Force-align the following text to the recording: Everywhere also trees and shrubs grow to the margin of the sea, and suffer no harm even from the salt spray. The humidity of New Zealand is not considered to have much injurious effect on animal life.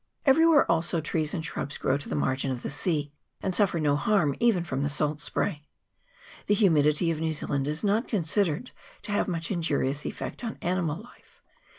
Everywhere 0.25 0.65
also 0.65 0.99
trees 0.99 1.31
and 1.31 1.45
shrubs 1.45 1.77
grow 1.77 1.95
to 1.99 2.09
the 2.09 2.15
margin 2.15 2.49
of 2.49 2.63
the 2.63 2.71
sea, 2.71 3.11
and 3.39 3.53
suffer 3.53 3.79
no 3.79 3.95
harm 3.95 4.35
even 4.39 4.63
from 4.63 4.81
the 4.81 4.89
salt 4.89 5.21
spray. 5.21 5.67
The 6.47 6.55
humidity 6.55 7.11
of 7.11 7.19
New 7.19 7.33
Zealand 7.35 7.67
is 7.67 7.83
not 7.83 8.07
considered 8.07 8.71
to 9.03 9.11
have 9.11 9.27
much 9.27 9.51
injurious 9.51 10.03
effect 10.03 10.43
on 10.43 10.57
animal 10.59 10.97
life. 11.03 11.43